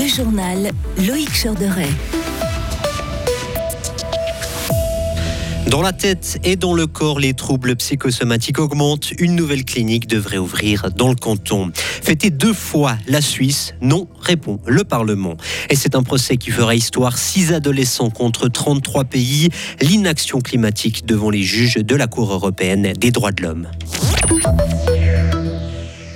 Le 0.00 0.08
journal 0.08 0.70
Loïc 1.06 1.28
Chorderet. 1.30 1.90
Dans 5.66 5.82
la 5.82 5.92
tête 5.92 6.38
et 6.42 6.56
dans 6.56 6.72
le 6.72 6.86
corps, 6.86 7.20
les 7.20 7.34
troubles 7.34 7.76
psychosomatiques 7.76 8.58
augmentent. 8.58 9.10
Une 9.18 9.36
nouvelle 9.36 9.66
clinique 9.66 10.06
devrait 10.06 10.38
ouvrir 10.38 10.90
dans 10.96 11.10
le 11.10 11.16
canton. 11.16 11.70
Fêter 11.74 12.30
deux 12.30 12.54
fois 12.54 12.96
la 13.08 13.20
Suisse 13.20 13.74
Non, 13.82 14.08
répond 14.18 14.58
le 14.66 14.84
Parlement. 14.84 15.36
Et 15.68 15.76
c'est 15.76 15.94
un 15.94 16.02
procès 16.02 16.38
qui 16.38 16.50
fera 16.50 16.74
histoire. 16.74 17.18
Six 17.18 17.52
adolescents 17.52 18.08
contre 18.08 18.48
33 18.48 19.04
pays. 19.04 19.50
L'inaction 19.82 20.40
climatique 20.40 21.04
devant 21.04 21.28
les 21.28 21.42
juges 21.42 21.76
de 21.76 21.94
la 21.94 22.06
Cour 22.06 22.32
européenne 22.32 22.94
des 22.98 23.10
droits 23.10 23.32
de 23.32 23.42
l'homme. 23.42 23.68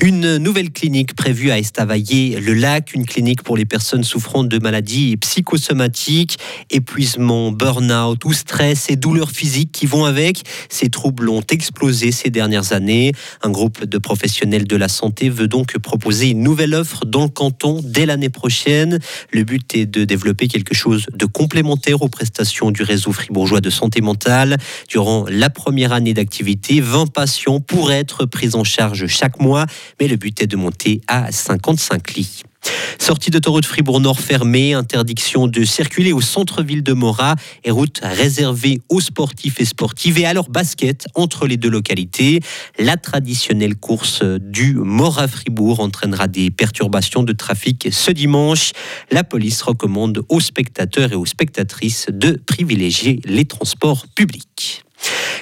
Une 0.07 0.37
nouvelle 0.37 0.71
clinique 0.71 1.17
prévue 1.17 1.51
à 1.51 1.59
Estavayer-le-Lac, 1.59 2.93
une 2.93 3.07
clinique 3.07 3.43
pour 3.43 3.57
les 3.57 3.65
personnes 3.65 4.05
souffrant 4.05 4.45
de 4.45 4.59
maladies 4.59 5.17
psychosomatiques, 5.17 6.37
épuisement, 6.69 7.51
burn-out 7.53 8.23
ou 8.27 8.35
stress 8.35 8.91
et 8.91 8.97
douleurs 8.97 9.31
physiques 9.31 9.73
qui 9.73 9.87
vont 9.87 10.05
avec. 10.05 10.43
Ces 10.69 10.91
troubles 10.91 11.31
ont 11.31 11.41
explosé 11.51 12.13
ces 12.13 12.29
dernières 12.29 12.75
années. 12.75 13.13
Un 13.43 13.49
groupe 13.49 13.87
de 13.87 13.97
professionnels 13.97 14.67
de 14.67 14.77
la 14.77 14.89
santé 14.89 15.31
veut 15.31 15.49
donc 15.49 15.79
proposer 15.79 16.29
une 16.29 16.43
nouvelle 16.43 16.75
offre 16.75 17.07
dans 17.07 17.23
le 17.23 17.31
canton 17.31 17.81
dès 17.83 18.05
l'année 18.05 18.29
prochaine. 18.29 18.99
Le 19.33 19.43
but 19.45 19.75
est 19.75 19.87
de 19.87 20.05
développer 20.05 20.49
quelque 20.49 20.75
chose 20.75 21.07
de 21.15 21.25
complémentaire 21.25 22.03
aux 22.03 22.11
prestations 22.11 22.71
du 22.71 22.83
réseau 22.83 23.13
fribourgeois 23.13 23.63
de 23.63 23.71
santé 23.71 24.03
mentale. 24.03 24.59
Durant 24.91 25.25
la 25.31 25.49
première 25.49 25.95
année 25.95 26.13
d'activité, 26.13 26.83
20 26.83 27.11
patients 27.11 27.61
pourraient 27.61 28.01
être 28.01 28.27
pris 28.27 28.51
en 28.53 28.65
charge 28.65 29.07
chaque 29.07 29.41
mois 29.41 29.65
mais 30.01 30.09
le 30.09 30.17
but 30.17 30.41
est 30.43 30.47
de 30.47 30.57
monter 30.57 31.01
à 31.07 31.31
55 31.31 32.15
lits. 32.15 32.43
Sortie 32.99 33.31
d'autoroute 33.31 33.67
Fribourg-Nord 33.67 34.21
fermée, 34.21 34.73
interdiction 34.73 35.47
de 35.47 35.65
circuler 35.65 36.13
au 36.13 36.21
centre-ville 36.21 36.83
de 36.83 36.93
Morat 36.93 37.37
et 37.65 37.71
route 37.71 38.01
réservée 38.03 38.81
aux 38.89 39.01
sportifs 39.01 39.61
et 39.61 39.65
sportives 39.65 40.19
et 40.19 40.27
à 40.27 40.33
leur 40.33 40.49
basket 40.49 41.07
entre 41.15 41.47
les 41.47 41.57
deux 41.57 41.69
localités. 41.69 42.41
La 42.79 42.97
traditionnelle 42.97 43.77
course 43.77 44.23
du 44.23 44.75
Morat-Fribourg 44.75 45.81
entraînera 45.81 46.29
des 46.29 46.51
perturbations 46.51 47.23
de 47.23 47.33
trafic 47.33 47.89
ce 47.91 48.11
dimanche. 48.11 48.73
La 49.11 49.25
police 49.25 49.61
recommande 49.63 50.25
aux 50.29 50.41
spectateurs 50.41 51.13
et 51.13 51.17
aux 51.17 51.27
spectatrices 51.27 52.07
de 52.11 52.41
privilégier 52.47 53.21
les 53.25 53.45
transports 53.45 54.07
publics. 54.15 54.84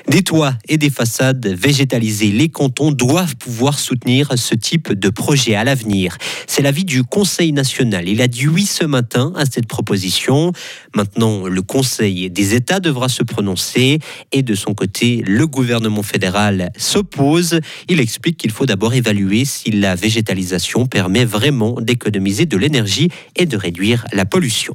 Des 0.08 0.22
toits 0.22 0.54
et 0.68 0.78
des 0.78 0.90
façades 0.90 1.46
végétalisées, 1.46 2.32
les 2.32 2.48
cantons 2.48 2.92
doivent 2.92 3.36
pouvoir 3.36 3.78
soutenir 3.78 4.32
ce 4.36 4.54
type 4.54 4.92
de 4.92 5.08
projet 5.08 5.54
à 5.54 5.64
l'avenir. 5.64 6.16
C'est 6.46 6.62
l'avis 6.62 6.84
du 6.84 7.04
Conseil 7.04 7.52
national. 7.52 8.08
Il 8.08 8.20
a 8.20 8.28
dit 8.28 8.48
oui 8.48 8.66
ce 8.66 8.84
matin 8.84 9.32
à 9.36 9.44
cette 9.46 9.66
proposition. 9.66 10.52
Maintenant, 10.94 11.46
le 11.46 11.62
Conseil 11.62 12.30
des 12.30 12.54
États 12.54 12.80
devra 12.80 13.08
se 13.08 13.22
prononcer 13.22 14.00
et 14.32 14.42
de 14.42 14.54
son 14.54 14.74
côté, 14.74 15.22
le 15.26 15.46
gouvernement 15.46 16.02
fédéral 16.02 16.72
s'oppose. 16.76 17.60
Il 17.88 18.00
explique 18.00 18.36
qu'il 18.36 18.50
faut 18.50 18.66
d'abord 18.66 18.94
évaluer 18.94 19.44
si 19.44 19.70
la 19.70 19.94
végétalisation 19.94 20.86
permet 20.86 21.24
vraiment 21.24 21.80
d'économiser 21.80 22.46
de 22.46 22.56
l'énergie 22.56 23.08
et 23.36 23.46
de 23.46 23.56
réduire 23.56 24.04
la 24.12 24.24
pollution. 24.24 24.74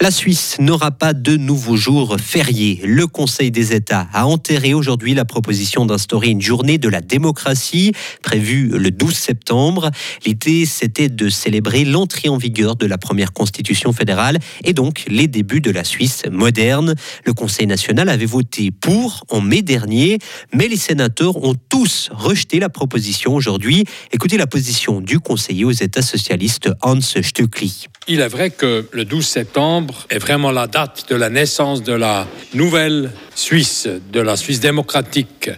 La 0.00 0.10
Suisse 0.10 0.56
n'aura 0.58 0.90
pas 0.90 1.12
de 1.12 1.36
nouveaux 1.36 1.76
jours 1.76 2.16
fériés. 2.20 2.80
Le 2.84 3.06
Conseil 3.06 3.50
des 3.50 3.74
États 3.74 4.08
a 4.12 4.26
enterré 4.26 4.74
aujourd'hui 4.74 5.14
la 5.14 5.24
proposition 5.24 5.86
d'instaurer 5.86 6.28
une 6.28 6.40
journée 6.40 6.78
de 6.78 6.88
la 6.88 7.00
démocratie 7.00 7.92
prévue 8.22 8.68
le 8.68 8.90
12 8.90 9.14
septembre. 9.14 9.90
L'idée, 10.26 10.66
c'était 10.66 11.08
de 11.08 11.28
célébrer 11.28 11.84
l'entrée 11.84 12.28
en 12.28 12.36
vigueur 12.36 12.76
de 12.76 12.86
la 12.86 12.98
première 12.98 13.32
constitution 13.32 13.92
fédérale 13.92 14.38
et 14.64 14.72
donc 14.72 15.04
les 15.08 15.28
débuts 15.28 15.60
de 15.60 15.70
la 15.70 15.84
Suisse 15.84 16.24
moderne. 16.30 16.94
Le 17.24 17.32
Conseil 17.32 17.66
national 17.66 18.08
avait 18.08 18.26
voté 18.26 18.70
pour 18.70 19.24
en 19.28 19.40
mai 19.40 19.62
dernier, 19.62 20.18
mais 20.52 20.68
les 20.68 20.76
sénateurs 20.76 21.44
ont 21.44 21.54
tous 21.68 22.10
rejeté 22.12 22.58
la 22.58 22.68
proposition 22.68 23.34
aujourd'hui. 23.34 23.84
Écoutez 24.12 24.36
la 24.36 24.46
position 24.46 25.00
du 25.00 25.20
conseiller 25.20 25.64
aux 25.64 25.70
États 25.70 26.02
socialistes 26.02 26.70
Hans 26.82 27.00
Stöckli. 27.00 27.88
Il 28.08 28.20
est 28.20 28.28
vrai 28.28 28.50
que 28.50 28.84
le 28.90 29.04
12 29.04 29.24
septembre 29.24 30.06
est 30.10 30.18
vraiment 30.18 30.50
la 30.50 30.66
date 30.66 31.08
de 31.08 31.14
la 31.14 31.30
naissance 31.30 31.84
de 31.84 31.92
la 31.92 32.26
nouvelle 32.52 33.12
Suisse, 33.36 33.88
de 34.12 34.20
la 34.20 34.36
Suisse 34.36 34.58
démocratique. 34.58 35.50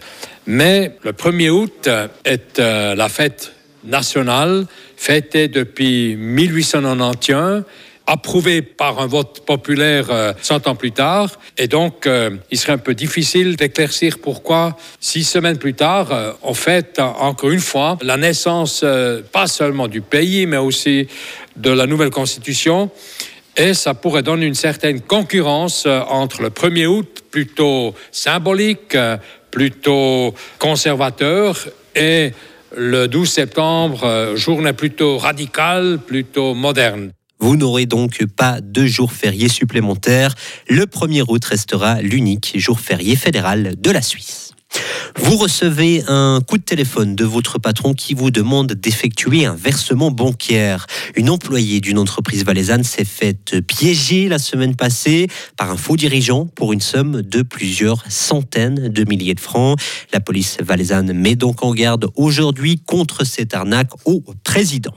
Mais 0.45 0.95
le 1.01 1.11
1er 1.11 1.49
août 1.49 1.89
est 2.23 2.59
euh, 2.59 2.93
la 2.93 3.09
fête 3.09 3.53
nationale, 3.83 4.67
fêtée 4.95 5.47
depuis 5.47 6.15
1891 6.15 7.63
approuvé 8.07 8.61
par 8.61 8.99
un 8.99 9.07
vote 9.07 9.43
populaire 9.47 10.35
100 10.39 10.67
euh, 10.67 10.69
ans 10.69 10.75
plus 10.75 10.91
tard. 10.91 11.39
Et 11.57 11.67
donc, 11.67 12.05
euh, 12.05 12.29
il 12.51 12.59
serait 12.59 12.73
un 12.73 12.77
peu 12.77 12.93
difficile 12.93 13.55
d'éclaircir 13.55 14.19
pourquoi, 14.19 14.77
six 14.99 15.23
semaines 15.23 15.57
plus 15.57 15.73
tard, 15.73 16.35
on 16.43 16.53
fête 16.53 16.99
encore 16.99 17.49
une 17.49 17.59
fois 17.59 17.97
la 18.03 18.17
naissance, 18.17 18.85
pas 19.31 19.47
seulement 19.47 19.87
du 19.87 20.01
pays, 20.01 20.45
mais 20.45 20.57
aussi 20.57 21.07
de 21.57 21.69
la 21.69 21.87
nouvelle 21.87 22.09
constitution. 22.09 22.89
Et 23.57 23.73
ça 23.73 23.93
pourrait 23.93 24.23
donner 24.23 24.45
une 24.45 24.55
certaine 24.55 25.01
concurrence 25.01 25.85
entre 25.85 26.41
le 26.41 26.49
1er 26.49 26.87
août, 26.87 27.23
plutôt 27.31 27.95
symbolique, 28.11 28.97
plutôt 29.49 30.33
conservateur, 30.59 31.67
et 31.95 32.31
le 32.75 33.07
12 33.07 33.29
septembre, 33.29 34.33
journée 34.35 34.73
plutôt 34.73 35.17
radicale, 35.17 35.99
plutôt 36.05 36.53
moderne. 36.53 37.11
Vous 37.39 37.55
n'aurez 37.55 37.85
donc 37.85 38.25
pas 38.25 38.59
de 38.61 38.85
jours 38.85 39.13
fériés 39.13 39.49
supplémentaires. 39.49 40.35
Le 40.67 40.85
1er 40.85 41.23
août 41.27 41.45
restera 41.45 42.01
l'unique 42.01 42.53
jour 42.55 42.79
férié 42.79 43.15
fédéral 43.15 43.75
de 43.77 43.91
la 43.91 44.01
Suisse. 44.01 44.54
Vous 45.17 45.37
recevez 45.37 46.03
un 46.07 46.41
coup 46.45 46.57
de 46.57 46.63
téléphone 46.63 47.15
de 47.15 47.23
votre 47.23 47.57
patron 47.57 47.93
qui 47.93 48.13
vous 48.13 48.31
demande 48.31 48.73
d'effectuer 48.73 49.45
un 49.45 49.55
versement 49.55 50.11
bancaire. 50.11 50.87
Une 51.15 51.29
employée 51.29 51.79
d'une 51.79 51.97
entreprise 51.97 52.43
valaisanne 52.43 52.83
s'est 52.83 53.05
faite 53.05 53.61
piéger 53.61 54.27
la 54.27 54.39
semaine 54.39 54.75
passée 54.75 55.27
par 55.57 55.71
un 55.71 55.77
faux 55.77 55.95
dirigeant 55.95 56.45
pour 56.45 56.73
une 56.73 56.81
somme 56.81 57.21
de 57.21 57.41
plusieurs 57.43 58.03
centaines 58.09 58.89
de 58.89 59.09
milliers 59.09 59.35
de 59.35 59.39
francs. 59.39 59.79
La 60.11 60.19
police 60.19 60.57
valaisanne 60.61 61.13
met 61.13 61.35
donc 61.35 61.63
en 61.63 61.73
garde 61.73 62.07
aujourd'hui 62.15 62.79
contre 62.85 63.25
cette 63.25 63.53
arnaque 63.53 63.91
au 64.05 64.21
président. 64.43 64.93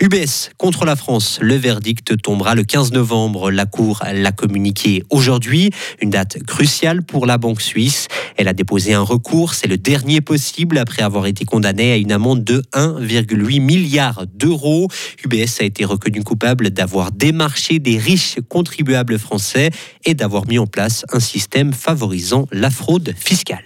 UBS 0.00 0.50
contre 0.56 0.84
la 0.84 0.96
France, 0.96 1.38
le 1.42 1.54
verdict 1.56 2.20
tombera 2.22 2.54
le 2.54 2.64
15 2.64 2.92
novembre. 2.92 3.50
La 3.50 3.66
Cour 3.66 4.02
l'a 4.12 4.32
communiqué 4.32 5.04
aujourd'hui, 5.10 5.70
une 6.00 6.10
date 6.10 6.42
cruciale 6.44 7.02
pour 7.02 7.26
la 7.26 7.38
Banque 7.38 7.60
suisse. 7.60 8.08
Elle 8.36 8.48
a 8.48 8.52
déposé 8.52 8.94
un 8.94 9.02
recours, 9.02 9.54
c'est 9.54 9.66
le 9.66 9.76
dernier 9.76 10.20
possible 10.20 10.78
après 10.78 11.02
avoir 11.02 11.26
été 11.26 11.44
condamnée 11.44 11.92
à 11.92 11.96
une 11.96 12.12
amende 12.12 12.44
de 12.44 12.62
1,8 12.72 13.60
milliard 13.60 14.24
d'euros. 14.34 14.88
UBS 15.24 15.60
a 15.60 15.64
été 15.64 15.84
reconnu 15.84 16.22
coupable 16.22 16.70
d'avoir 16.70 17.12
démarché 17.12 17.78
des 17.78 17.98
riches 17.98 18.36
contribuables 18.48 19.18
français 19.18 19.70
et 20.04 20.14
d'avoir 20.14 20.46
mis 20.46 20.58
en 20.58 20.66
place 20.66 21.04
un 21.12 21.20
système 21.20 21.72
favorisant 21.72 22.46
la 22.52 22.70
fraude 22.70 23.14
fiscale. 23.16 23.64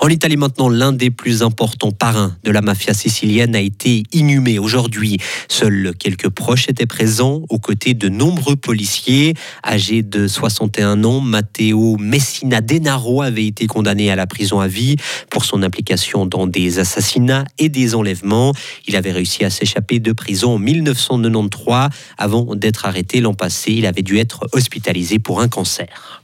En 0.00 0.08
Italie 0.08 0.36
maintenant, 0.36 0.68
l'un 0.68 0.92
des 0.92 1.10
plus 1.10 1.42
importants 1.42 1.90
parrains 1.90 2.36
de 2.44 2.50
la 2.50 2.60
mafia 2.60 2.94
sicilienne 2.94 3.54
a 3.54 3.60
été 3.60 4.04
inhumé 4.12 4.58
aujourd'hui. 4.58 5.18
Seuls 5.48 5.92
quelques 5.98 6.28
proches 6.28 6.68
étaient 6.68 6.86
présents 6.86 7.42
aux 7.48 7.58
côtés 7.58 7.94
de 7.94 8.08
nombreux 8.08 8.56
policiers. 8.56 9.34
Âgé 9.64 10.02
de 10.02 10.26
61 10.26 11.04
ans, 11.04 11.20
Matteo 11.20 11.96
Messina 11.98 12.60
Denaro 12.60 13.22
avait 13.22 13.46
été 13.46 13.66
condamné 13.66 14.10
à 14.10 14.16
la 14.16 14.26
prison 14.26 14.60
à 14.60 14.68
vie 14.68 14.96
pour 15.30 15.44
son 15.44 15.62
implication 15.62 16.26
dans 16.26 16.46
des 16.46 16.78
assassinats 16.78 17.44
et 17.58 17.68
des 17.68 17.94
enlèvements. 17.94 18.52
Il 18.86 18.96
avait 18.96 19.12
réussi 19.12 19.44
à 19.44 19.50
s'échapper 19.50 19.98
de 20.00 20.12
prison 20.12 20.54
en 20.54 20.58
1993. 20.58 21.88
Avant 22.18 22.54
d'être 22.54 22.86
arrêté 22.86 23.20
l'an 23.20 23.34
passé, 23.34 23.72
il 23.72 23.86
avait 23.86 24.02
dû 24.02 24.18
être 24.18 24.46
hospitalisé 24.52 25.18
pour 25.18 25.40
un 25.40 25.48
cancer. 25.48 26.22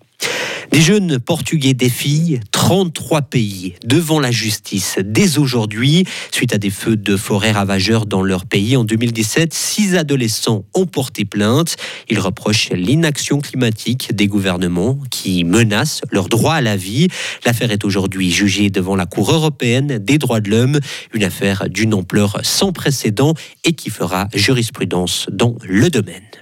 Des 0.74 0.80
jeunes 0.80 1.20
Portugais 1.20 1.72
défient 1.72 2.40
33 2.50 3.22
pays 3.22 3.74
devant 3.84 4.18
la 4.18 4.32
justice 4.32 4.98
dès 5.04 5.38
aujourd'hui. 5.38 6.04
Suite 6.32 6.52
à 6.52 6.58
des 6.58 6.70
feux 6.70 6.96
de 6.96 7.16
forêt 7.16 7.52
ravageurs 7.52 8.06
dans 8.06 8.24
leur 8.24 8.44
pays 8.44 8.76
en 8.76 8.82
2017, 8.82 9.54
six 9.54 9.94
adolescents 9.94 10.64
ont 10.74 10.86
porté 10.86 11.24
plainte. 11.24 11.76
Ils 12.08 12.18
reprochent 12.18 12.70
l'inaction 12.70 13.38
climatique 13.38 14.16
des 14.16 14.26
gouvernements 14.26 14.98
qui 15.12 15.44
menacent 15.44 16.02
leur 16.10 16.28
droit 16.28 16.54
à 16.54 16.60
la 16.60 16.76
vie. 16.76 17.06
L'affaire 17.46 17.70
est 17.70 17.84
aujourd'hui 17.84 18.32
jugée 18.32 18.68
devant 18.68 18.96
la 18.96 19.06
Cour 19.06 19.30
européenne 19.30 19.98
des 19.98 20.18
droits 20.18 20.40
de 20.40 20.50
l'homme, 20.50 20.80
une 21.12 21.22
affaire 21.22 21.68
d'une 21.70 21.94
ampleur 21.94 22.40
sans 22.42 22.72
précédent 22.72 23.34
et 23.62 23.74
qui 23.74 23.90
fera 23.90 24.26
jurisprudence 24.34 25.28
dans 25.30 25.54
le 25.62 25.88
domaine. 25.88 26.33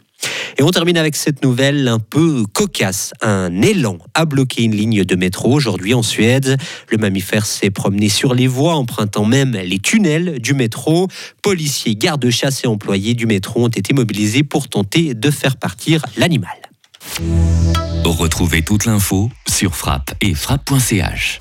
Et 0.63 0.65
on 0.65 0.71
termine 0.71 0.97
avec 0.97 1.17
cette 1.17 1.43
nouvelle 1.43 1.89
un 1.89 1.99
peu 1.99 2.45
cocasse. 2.53 3.13
Un 3.21 3.63
élan 3.63 3.99
a 4.15 4.25
bloqué 4.27 4.63
une 4.63 4.77
ligne 4.77 5.03
de 5.03 5.17
métro 5.17 5.53
aujourd'hui 5.53 5.93
en 5.93 6.05
Suède. 6.05 6.57
Le 6.89 6.99
mammifère 6.99 7.47
s'est 7.47 7.71
promené 7.71 8.09
sur 8.09 8.33
les 8.33 8.47
voies, 8.47 8.77
empruntant 8.77 9.25
même 9.25 9.57
les 9.57 9.81
tunnels 9.81 10.39
du 10.39 10.55
métro. 10.55 11.09
Policiers, 11.43 11.97
gardes-chasse 11.97 12.63
et 12.63 12.69
employés 12.69 13.15
du 13.15 13.27
métro 13.27 13.65
ont 13.65 13.69
été 13.71 13.93
mobilisés 13.93 14.45
pour 14.45 14.69
tenter 14.69 15.15
de 15.15 15.31
faire 15.33 15.57
partir 15.57 16.05
l'animal. 16.17 16.55
Retrouvez 18.05 18.63
toute 18.63 18.85
l'info 18.85 19.31
sur 19.63 19.77
frappe 19.77 20.13
et 20.21 20.35
frappe.ch. 20.35 21.41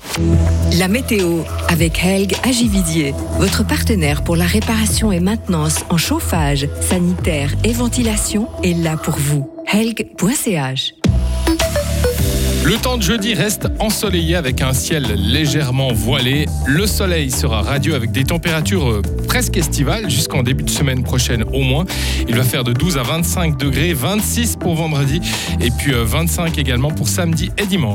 La 0.78 0.86
météo 0.86 1.40
avec 1.66 2.04
Helg 2.04 2.36
Agividier, 2.44 3.14
votre 3.40 3.66
partenaire 3.66 4.22
pour 4.22 4.36
la 4.36 4.46
réparation 4.46 5.10
et 5.10 5.18
maintenance 5.18 5.84
en 5.90 5.96
chauffage, 5.96 6.68
sanitaire 6.80 7.50
et 7.64 7.72
ventilation 7.72 8.48
est 8.62 8.74
là 8.74 8.96
pour 8.96 9.16
vous. 9.16 9.50
Helg.ch 9.72 10.94
le 12.64 12.76
temps 12.76 12.96
de 12.96 13.02
jeudi 13.02 13.34
reste 13.34 13.66
ensoleillé 13.80 14.36
avec 14.36 14.62
un 14.62 14.72
ciel 14.72 15.02
légèrement 15.16 15.92
voilé. 15.92 16.46
Le 16.64 16.86
soleil 16.86 17.32
sera 17.32 17.60
radieux 17.60 17.96
avec 17.96 18.12
des 18.12 18.22
températures 18.22 18.88
euh, 18.88 19.02
presque 19.26 19.56
estivales 19.56 20.08
jusqu'en 20.08 20.44
début 20.44 20.62
de 20.62 20.70
semaine 20.70 21.02
prochaine 21.02 21.42
au 21.52 21.62
moins. 21.62 21.86
Il 22.28 22.36
va 22.36 22.44
faire 22.44 22.62
de 22.62 22.72
12 22.72 22.98
à 22.98 23.02
25 23.02 23.56
degrés, 23.56 23.92
26 23.94 24.54
pour 24.60 24.76
vendredi 24.76 25.20
et 25.60 25.72
puis 25.72 25.92
25 25.92 26.56
euh, 26.56 26.60
également 26.60 26.92
pour 26.92 27.08
samedi 27.08 27.50
et 27.58 27.66
dimanche. 27.66 27.90